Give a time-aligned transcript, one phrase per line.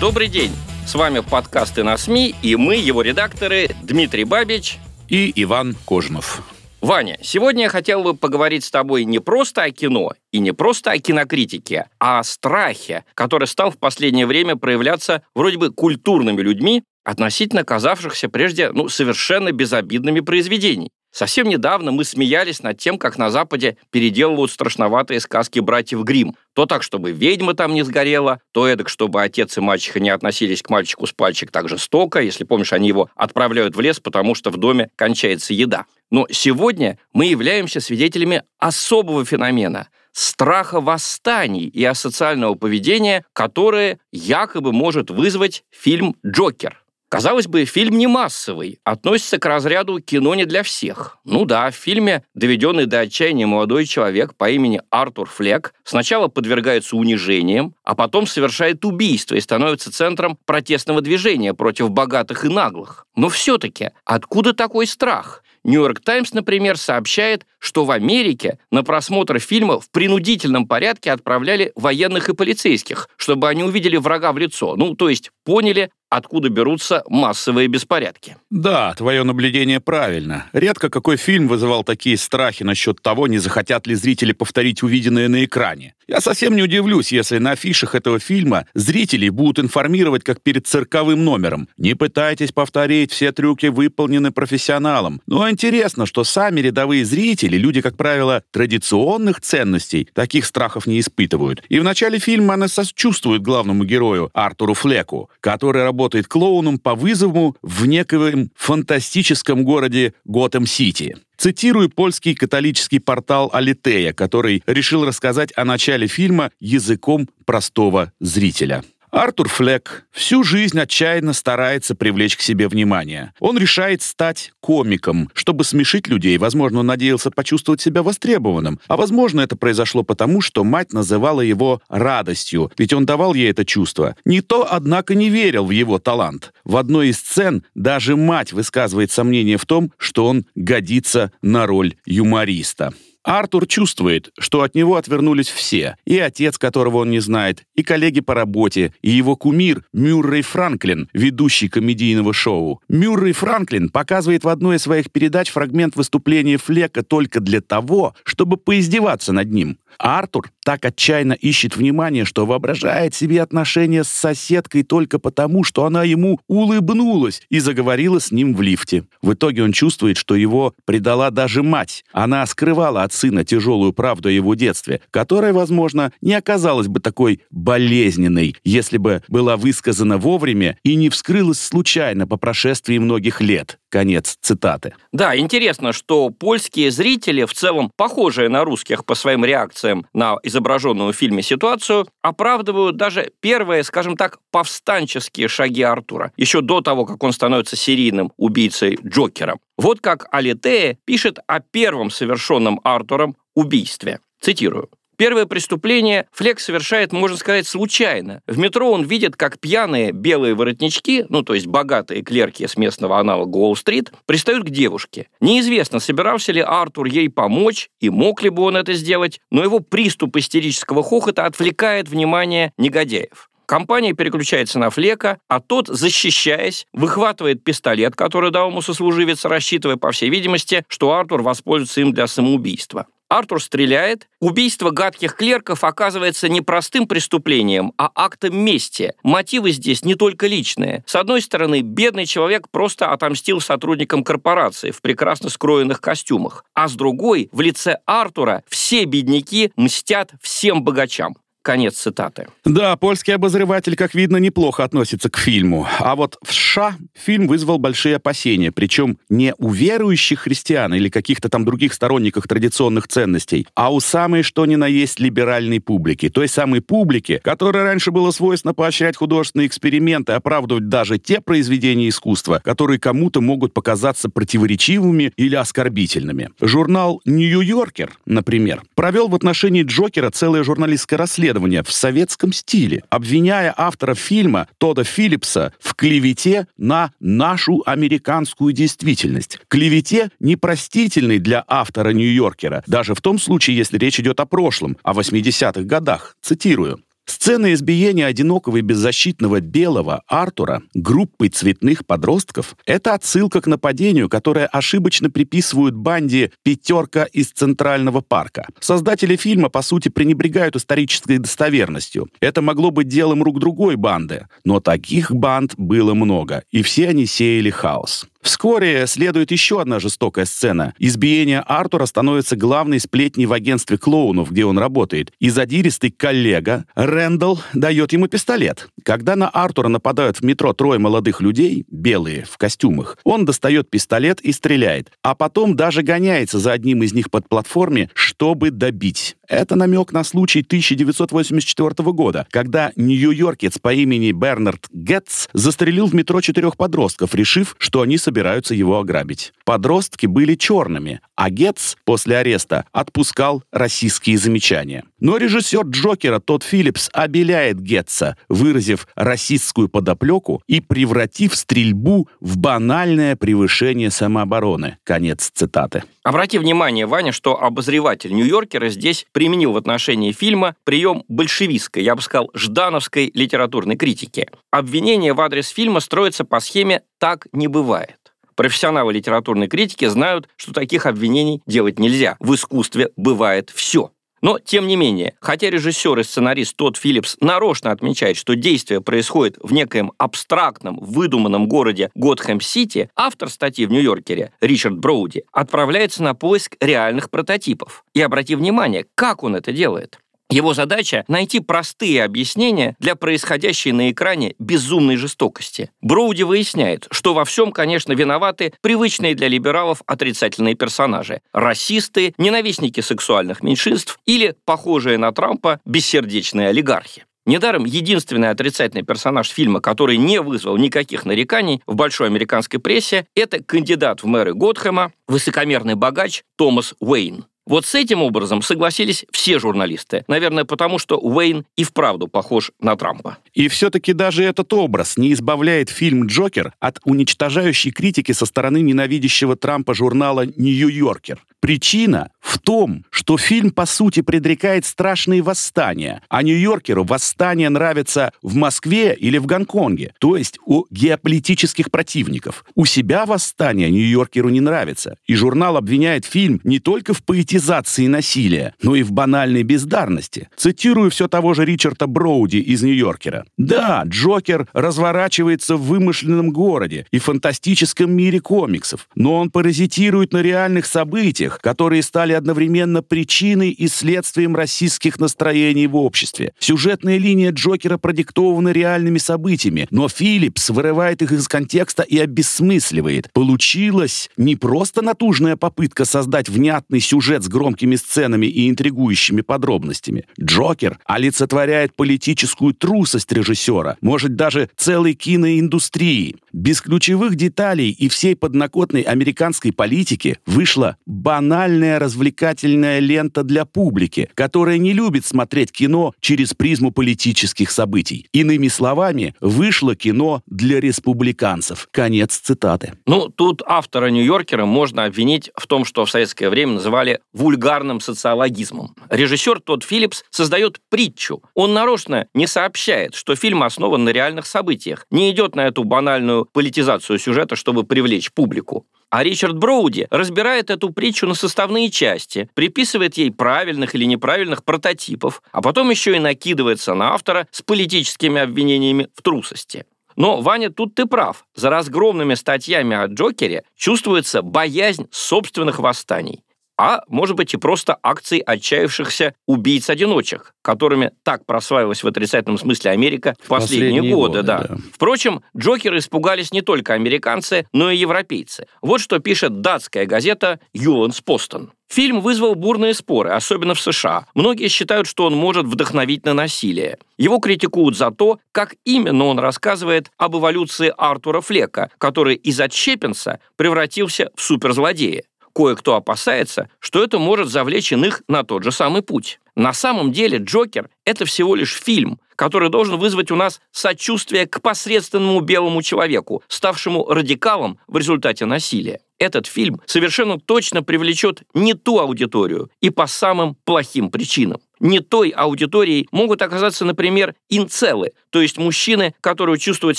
[0.00, 0.52] Добрый день!
[0.86, 4.78] С вами подкасты на СМИ, и мы, его редакторы, Дмитрий Бабич.
[5.08, 6.40] И Иван Кожинов.
[6.80, 10.92] Ваня, сегодня я хотел бы поговорить с тобой не просто о кино и не просто
[10.92, 16.84] о кинокритике, а о страхе, который стал в последнее время проявляться вроде бы культурными людьми
[17.02, 20.90] относительно казавшихся прежде ну, совершенно безобидными произведений.
[21.10, 26.36] Совсем недавно мы смеялись над тем, как на Западе переделывают страшноватые сказки братьев Грим.
[26.54, 30.62] То так, чтобы ведьма там не сгорела, то эдак, чтобы отец и мачеха не относились
[30.62, 32.20] к мальчику с пальчик так жестоко.
[32.20, 35.86] Если помнишь, они его отправляют в лес, потому что в доме кончается еда.
[36.10, 45.10] Но сегодня мы являемся свидетелями особого феномена– страха восстаний и асоциального поведения, которое якобы может
[45.10, 46.82] вызвать фильм «Джокер».
[47.10, 51.16] Казалось бы, фильм не массовый, относится к разряду кино не для всех.
[51.24, 56.96] Ну да, в фильме доведенный до отчаяния молодой человек по имени Артур Флек сначала подвергается
[56.96, 63.06] унижениям, а потом совершает убийство и становится центром протестного движения против богатых и наглых.
[63.16, 65.42] Но все-таки откуда такой страх?
[65.64, 72.28] Нью-Йорк Таймс, например, сообщает, что в Америке на просмотр фильма в принудительном порядке отправляли военных
[72.28, 77.68] и полицейских, чтобы они увидели врага в лицо, ну, то есть поняли, откуда берутся массовые
[77.68, 78.36] беспорядки.
[78.50, 80.46] Да, твое наблюдение правильно.
[80.52, 85.44] Редко какой фильм вызывал такие страхи насчет того, не захотят ли зрители повторить увиденное на
[85.44, 85.94] экране.
[86.06, 91.22] Я совсем не удивлюсь, если на афишах этого фильма зрителей будут информировать, как перед цирковым
[91.22, 91.68] номером.
[91.76, 95.20] Не пытайтесь повторить, все трюки выполнены профессионалом.
[95.26, 101.62] Но интересно, что сами рядовые зрители, люди, как правило, традиционных ценностей, таких страхов не испытывают.
[101.68, 105.97] И в начале фильма она сочувствует главному герою, Артуру Флеку, который работает
[106.28, 111.16] клоуном по вызову в некоем фантастическом городе Готэм-Сити.
[111.36, 118.82] Цитирую польский католический портал Алитея, который решил рассказать о начале фильма языком простого зрителя.
[119.10, 123.32] Артур Флек всю жизнь отчаянно старается привлечь к себе внимание.
[123.40, 126.36] Он решает стать комиком, чтобы смешить людей.
[126.36, 128.80] Возможно, он надеялся почувствовать себя востребованным.
[128.86, 133.64] А возможно, это произошло потому, что мать называла его радостью, ведь он давал ей это
[133.64, 134.14] чувство.
[134.24, 136.52] Никто, однако, не верил в его талант.
[136.64, 141.94] В одной из сцен даже мать высказывает сомнение в том, что он годится на роль
[142.04, 142.92] юмориста.
[143.28, 145.96] Артур чувствует, что от него отвернулись все.
[146.06, 151.10] И отец, которого он не знает, и коллеги по работе, и его кумир Мюррей Франклин,
[151.12, 152.80] ведущий комедийного шоу.
[152.88, 158.56] Мюррей Франклин показывает в одной из своих передач фрагмент выступления Флека только для того, чтобы
[158.56, 159.78] поиздеваться над ним.
[159.98, 166.04] Артур так отчаянно ищет внимание, что воображает себе отношения с соседкой только потому, что она
[166.04, 169.04] ему улыбнулась и заговорила с ним в лифте.
[169.22, 172.04] В итоге он чувствует, что его предала даже мать.
[172.12, 177.40] Она скрывала от сына тяжелую правду о его детстве, которая, возможно, не оказалась бы такой
[177.50, 183.78] болезненной, если бы была высказана вовремя и не вскрылась случайно по прошествии многих лет.
[183.90, 184.94] Конец цитаты.
[185.12, 191.12] Да, интересно, что польские зрители, в целом похожие на русских по своим реакциям на изображенную
[191.12, 197.22] в фильме ситуацию, оправдывают даже первые, скажем так, повстанческие шаги Артура, еще до того, как
[197.22, 199.60] он становится серийным убийцей Джокером.
[199.78, 204.20] Вот как Алитея пишет о первом совершенном Артуром убийстве.
[204.40, 204.88] Цитирую.
[205.18, 208.40] Первое преступление Флекс совершает, можно сказать, случайно.
[208.46, 213.18] В метро он видит, как пьяные белые воротнички, ну то есть богатые клерки с местного
[213.18, 215.28] аналога Уолл-стрит, пристают к девушке.
[215.40, 219.80] Неизвестно, собирался ли Артур ей помочь и мог ли бы он это сделать, но его
[219.80, 223.50] приступ истерического хохота отвлекает внимание негодяев.
[223.66, 230.12] Компания переключается на Флека, а тот, защищаясь, выхватывает пистолет, который дал ему сослуживец, рассчитывая, по
[230.12, 233.08] всей видимости, что Артур воспользуется им для самоубийства.
[233.28, 234.28] Артур стреляет.
[234.40, 239.12] Убийство гадких клерков оказывается не простым преступлением, а актом мести.
[239.22, 241.04] Мотивы здесь не только личные.
[241.06, 246.64] С одной стороны, бедный человек просто отомстил сотрудникам корпорации в прекрасно скроенных костюмах.
[246.74, 251.36] А с другой, в лице Артура все бедняки мстят всем богачам.
[251.68, 252.46] Конец цитаты.
[252.64, 255.86] Да, польский обозреватель, как видно, неплохо относится к фильму.
[255.98, 261.50] А вот в США фильм вызвал большие опасения, причем не у верующих христиан или каких-то
[261.50, 266.30] там других сторонников традиционных ценностей, а у самой что ни на есть либеральной публики.
[266.30, 272.62] Той самой публики, которой раньше было свойственно поощрять художественные эксперименты, оправдывать даже те произведения искусства,
[272.64, 276.48] которые кому-то могут показаться противоречивыми или оскорбительными.
[276.62, 284.14] Журнал «Нью-Йоркер», например, провел в отношении Джокера целое журналистское расследование в советском стиле, обвиняя автора
[284.14, 289.58] фильма Тода Филлипса в клевете на нашу американскую действительность.
[289.68, 295.12] Клевете непростительной для автора Нью-Йоркера, даже в том случае, если речь идет о прошлом, о
[295.12, 296.36] 80-х годах.
[296.40, 297.00] Цитирую.
[297.28, 304.64] Сцена избиения одинокого и беззащитного белого Артура группой цветных подростков— это отсылка к нападению, которое
[304.64, 308.66] ошибочно приписывают банде «Пятерка» из Центрального парка.
[308.80, 312.28] Создатели фильма, по сути, пренебрегают исторической достоверностью.
[312.40, 317.26] Это могло быть делом рук другой банды, но таких банд было много, и все они
[317.26, 318.26] сеяли хаос.
[318.48, 320.94] Вскоре следует еще одна жестокая сцена.
[320.98, 325.32] Избиение Артура становится главной сплетней в агентстве клоунов, где он работает.
[325.38, 328.88] И задиристый коллега Рэндалл дает ему пистолет.
[329.04, 334.40] Когда на Артура нападают в метро трое молодых людей, белые, в костюмах, он достает пистолет
[334.40, 335.12] и стреляет.
[335.22, 339.36] А потом даже гоняется за одним из них под платформе, чтобы добить.
[339.46, 346.40] Это намек на случай 1984 года, когда нью-йоркец по имени Бернард Гетц застрелил в метро
[346.40, 348.37] четырех подростков, решив, что они собираются
[348.74, 349.52] его ограбить.
[349.64, 355.04] Подростки были черными, а Гетц после ареста отпускал российские замечания.
[355.20, 363.36] Но режиссер Джокера Тодд Филлипс обеляет Гетца, выразив расистскую подоплеку и превратив стрельбу в банальное
[363.36, 364.98] превышение самообороны.
[365.04, 366.04] Конец цитаты.
[366.22, 372.22] Обрати внимание, Ваня, что обозреватель Нью-Йоркера здесь применил в отношении фильма прием большевистской, я бы
[372.22, 374.48] сказал, ждановской литературной критики.
[374.70, 378.18] Обвинение в адрес фильма строится по схеме «так не бывает».
[378.58, 382.36] Профессионалы литературной критики знают, что таких обвинений делать нельзя.
[382.40, 384.10] В искусстве бывает все.
[384.42, 389.58] Но, тем не менее, хотя режиссер и сценарист Тодд Филлипс нарочно отмечает, что действие происходит
[389.62, 396.74] в некоем абстрактном, выдуманном городе Готхэм-Сити, автор статьи в Нью-Йоркере Ричард Броуди отправляется на поиск
[396.80, 398.04] реальных прототипов.
[398.12, 400.18] И обрати внимание, как он это делает.
[400.50, 405.90] Его задача— найти простые объяснения для происходящей на экране безумной жестокости.
[406.00, 413.62] Броуди выясняет, что во всем, конечно, виноваты привычные для либералов отрицательные персонажи— расисты, ненавистники сексуальных
[413.62, 417.24] меньшинств или, похожие на Трампа, бессердечные олигархи.
[417.44, 423.62] Недаром единственный отрицательный персонаж фильма, который не вызвал никаких нареканий в большой американской прессе, это
[423.62, 427.44] кандидат в мэры Готхэма, высокомерный богач Томас Уэйн.
[427.68, 430.24] Вот с этим образом согласились все журналисты.
[430.26, 433.36] Наверное, потому что Уэйн и вправду похож на Трампа.
[433.52, 439.54] И все-таки даже этот образ не избавляет фильм «Джокер» от уничтожающей критики со стороны ненавидящего
[439.54, 441.44] Трампа журнала «Нью-Йоркер».
[441.60, 448.54] Причина в том, что фильм, по сути, предрекает страшные восстания, а Нью-Йоркеру восстания нравятся в
[448.54, 452.64] Москве или в Гонконге, то есть у геополитических противников.
[452.74, 458.74] У себя восстания Нью-Йоркеру не нравится, и журнал обвиняет фильм не только в поэтизации насилия,
[458.82, 460.48] но и в банальной бездарности.
[460.56, 463.44] Цитирую все того же Ричарда Броуди из Нью-Йоркера.
[463.58, 470.86] Да, Джокер разворачивается в вымышленном городе и фантастическом мире комиксов, но он паразитирует на реальных
[470.86, 476.52] событиях, которые стали одновременно причиной и следствием российских настроений в обществе.
[476.58, 483.30] Сюжетная линия Джокера продиктована реальными событиями, но Филлипс вырывает их из контекста и обесмысливает.
[483.32, 490.24] Получилась не просто натужная попытка создать внятный сюжет с громкими сценами и интригующими подробностями.
[490.40, 496.36] Джокер олицетворяет политическую трусость режиссера, может даже целой киноиндустрии.
[496.52, 504.78] Без ключевых деталей и всей поднакотной американской политики вышла банальная развлекательная лента для публики, которая
[504.78, 508.26] не любит смотреть кино через призму политических событий.
[508.32, 511.88] Иными словами, вышло кино для республиканцев.
[511.92, 512.94] Конец цитаты.
[513.06, 518.96] Ну, тут автора «Нью-Йоркера» можно обвинить в том, что в советское время называли вульгарным социологизмом.
[519.10, 521.42] Режиссер Тодд Филлипс создает притчу.
[521.54, 526.46] Он нарочно не сообщает, что фильм основан на реальных событиях, не идет на эту банальную
[526.46, 528.86] политизацию сюжета, чтобы привлечь публику.
[529.10, 532.07] А Ричард Броуди разбирает эту притчу на составные части,
[532.54, 538.40] приписывает ей правильных или неправильных прототипов, а потом еще и накидывается на автора с политическими
[538.40, 539.86] обвинениями в трусости.
[540.16, 541.46] Но, Ваня, тут ты прав.
[541.54, 546.42] За разгромными статьями о Джокере чувствуется боязнь собственных восстаний.
[546.78, 553.34] А может быть и просто акцией отчаявшихся убийц-одиночек, которыми так прославилась в отрицательном смысле Америка
[553.42, 554.38] в последние, Последние годы.
[554.38, 554.58] годы, да.
[554.68, 554.76] да.
[554.94, 558.66] Впрочем, Джокера испугались не только американцы, но и европейцы.
[558.80, 561.72] Вот что пишет датская газета «Юланс Постон».
[561.90, 564.26] Фильм вызвал бурные споры, особенно в США.
[564.34, 566.98] Многие считают, что он может вдохновить на насилие.
[567.16, 573.40] Его критикуют за то, как именно он рассказывает об эволюции Артура Флека, который из отщепенца
[573.56, 575.22] превратился в суперзлодея.
[575.58, 579.40] Кое-кто опасается, что это может завлечь иных на тот же самый путь.
[579.56, 584.62] На самом деле «Джокер»— это всего лишь фильм, который должен вызвать у нас сочувствие к
[584.62, 589.00] посредственному белому человеку, ставшему радикалом в результате насилия.
[589.18, 594.60] Этот фильм совершенно точно привлечет не ту аудиторию и по самым плохим причинам.
[594.78, 599.98] Не той аудиторией могут оказаться, например, инцелы, то есть мужчины, которые чувствуют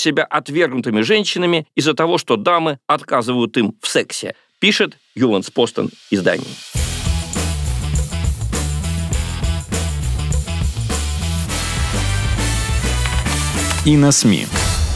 [0.00, 6.46] себя отвергнутыми женщинами из-за того, что дамы отказывают им в сексе, пишет Юланс Постон издание.
[13.84, 14.46] И на СМИ.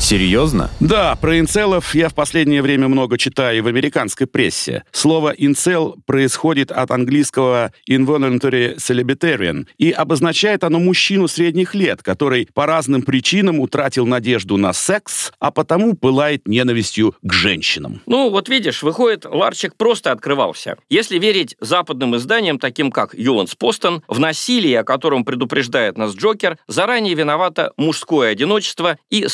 [0.04, 0.68] Серьезно?
[0.80, 4.84] Да, про инцелов я в последнее время много читаю в американской прессе.
[4.92, 12.66] Слово «инцел» происходит от английского «involuntary celibitarian», и обозначает оно мужчину средних лет, который по
[12.66, 18.02] разным причинам утратил надежду на секс, а потому пылает ненавистью к женщинам.
[18.04, 20.76] Ну, вот видишь, выходит, ларчик просто открывался.
[20.90, 26.58] Если верить западным изданиям, таким как Юланс Постон, в насилии, о котором предупреждает нас Джокер,
[26.68, 29.28] заранее виновато мужское одиночество и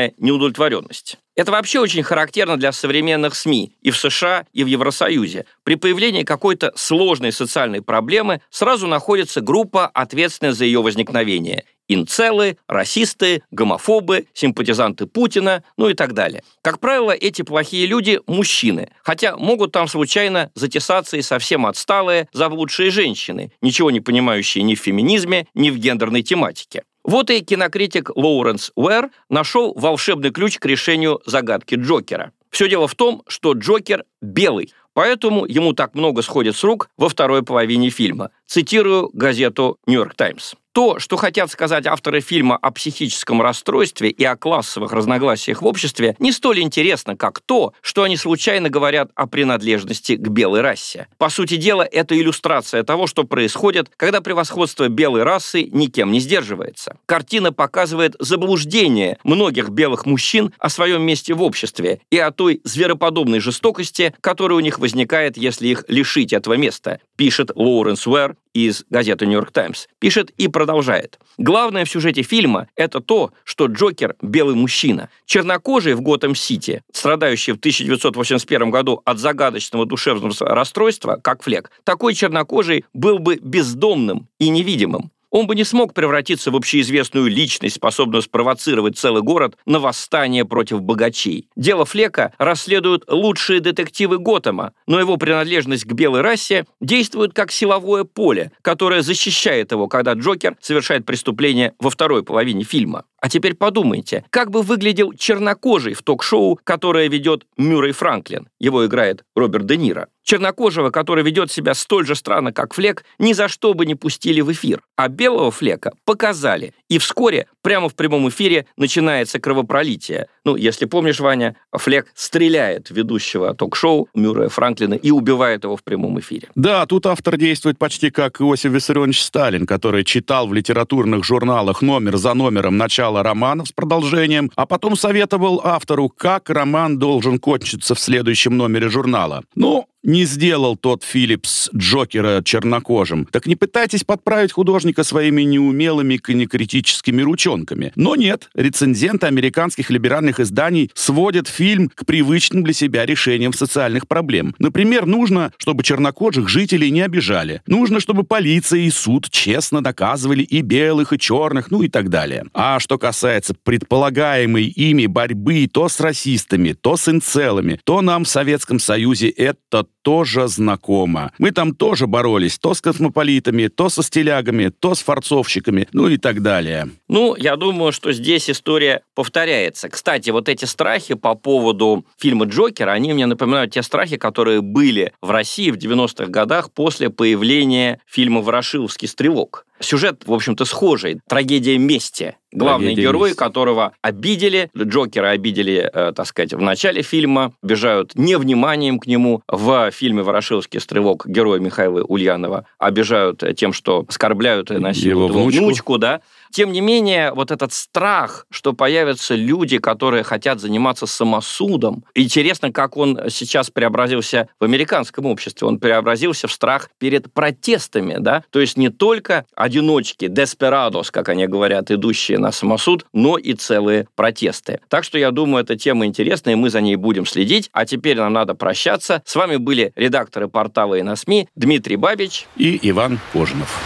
[0.00, 1.18] сексуальная неудовлетворенность.
[1.36, 5.46] Это вообще очень характерно для современных СМИ и в США, и в Евросоюзе.
[5.64, 11.64] При появлении какой-то сложной социальной проблемы сразу находится группа, ответственная за ее возникновение.
[11.88, 16.42] Инцелы, расисты, гомофобы, симпатизанты Путина, ну и так далее.
[16.62, 22.90] Как правило, эти плохие люди– мужчины, хотя могут там случайно затесаться и совсем отсталые, заблудшие
[22.90, 26.84] женщины, ничего не понимающие ни в феминизме, ни в гендерной тематике.
[27.04, 32.32] Вот и кинокритик Лоуренс Уэр нашел волшебный ключ к решению загадки Джокера.
[32.50, 37.08] Все дело в том, что Джокер белый, поэтому ему так много сходит с рук во
[37.08, 38.30] второй половине фильма.
[38.50, 40.54] Цитирую газету «Нью-Йорк Таймс».
[40.72, 46.14] То, что хотят сказать авторы фильма о психическом расстройстве и о классовых разногласиях в обществе,
[46.20, 51.08] не столь интересно, как то, что они случайно говорят о принадлежности к белой расе.
[51.18, 56.98] По сути дела, это иллюстрация того, что происходит, когда превосходство белой расы никем не сдерживается.
[57.04, 63.40] Картина показывает заблуждение многих белых мужчин о своем месте в обществе и о той звероподобной
[63.40, 69.26] жестокости, которая у них возникает, если их лишить этого места, пишет Лоуренс Уэр из газеты
[69.26, 71.18] «Нью-Йорк Таймс», пишет и продолжает.
[71.38, 75.08] Главное в сюжете фильма– это то, что Джокер– белый мужчина.
[75.24, 82.84] Чернокожий в Готэм-Сити, страдающий в 1981 году от загадочного душевного расстройства, как Флек, такой чернокожий
[82.92, 88.98] был бы бездомным и невидимым он бы не смог превратиться в общеизвестную личность, способную спровоцировать
[88.98, 91.48] целый город на восстание против богачей.
[91.56, 98.04] Дело Флека расследуют лучшие детективы Готэма, но его принадлежность к белой расе действует как силовое
[98.04, 103.04] поле, которое защищает его, когда Джокер совершает преступление во второй половине фильма.
[103.20, 108.48] А теперь подумайте, как бы выглядел чернокожий в ток-шоу, которое ведет Мюррей Франклин.
[108.58, 110.08] Его играет Роберт Де Ниро.
[110.30, 114.42] Чернокожего, который ведет себя столь же странно, как Флек, ни за что бы не пустили
[114.42, 114.80] в эфир.
[114.94, 116.72] А белого Флека показали.
[116.88, 120.28] И вскоре, прямо в прямом эфире, начинается кровопролитие.
[120.44, 126.20] Ну, если помнишь, Ваня, Флек стреляет ведущего ток-шоу Мюррея Франклина и убивает его в прямом
[126.20, 126.48] эфире.
[126.54, 132.18] Да, тут автор действует почти как Иосиф Виссарионович Сталин, который читал в литературных журналах номер
[132.18, 137.98] за номером начало романов с продолжением, а потом советовал автору, как роман должен кончиться в
[137.98, 139.42] следующем номере журнала.
[139.56, 147.22] Ну, не сделал тот Филлипс Джокера чернокожим, так не пытайтесь подправить художника своими неумелыми конекритическими
[147.22, 147.92] ручонками.
[147.96, 154.54] Но нет, рецензенты американских либеральных изданий сводят фильм к привычным для себя решениям социальных проблем.
[154.58, 157.62] Например, нужно, чтобы чернокожих жителей не обижали.
[157.66, 162.44] Нужно, чтобы полиция и суд честно доказывали и белых, и черных, ну и так далее.
[162.54, 168.28] А что касается предполагаемой ими борьбы то с расистами, то с инцелами, то нам в
[168.28, 171.32] Советском Союзе это тоже знакомо.
[171.38, 176.16] Мы там тоже боролись то с космополитами, то со стилягами, то с форцовщиками, ну и
[176.16, 176.90] так далее.
[177.08, 179.88] Ну, я думаю, что здесь история повторяется.
[179.88, 185.12] Кстати, вот эти страхи по поводу фильма «Джокер», они мне напоминают те страхи, которые были
[185.20, 189.66] в России в 90-х годах после появления фильма «Ворошиловский стрелок».
[189.80, 191.20] Сюжет, в общем-то, схожий.
[191.28, 192.36] Трагедия мести.
[192.52, 193.38] главный Трагедия герой, мести.
[193.38, 199.42] которого обидели, Джокера обидели, э, так сказать, в начале фильма, обижают невниманием к нему.
[199.48, 205.42] В фильме «Ворошиловский стрелок» героя Михаила Ульянова обижают э, тем, что оскорбляют и насилуют его
[205.42, 205.64] внучку.
[205.64, 206.20] внучку, да.
[206.52, 212.96] Тем не менее, вот этот страх, что появятся люди, которые хотят заниматься самосудом, интересно, как
[212.96, 215.68] он сейчас преобразился в американском обществе.
[215.68, 221.46] Он преобразился в страх перед протестами, да, то есть не только одиночки, despeраdos, как они
[221.46, 224.80] говорят, идущие на самосуд, но и целые протесты.
[224.88, 227.70] Так что я думаю, эта тема интересная, и мы за ней будем следить.
[227.72, 229.22] А теперь нам надо прощаться.
[229.24, 232.46] С вами были редакторы портала и на СМИ Дмитрий Бабич.
[232.56, 233.78] И Иван Кожинов.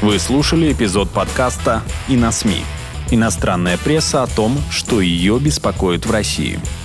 [0.00, 2.62] Вы слушали эпизод подкаста «И на СМИ».
[3.10, 6.58] Иностранная пресса о том, что ее беспокоит в России.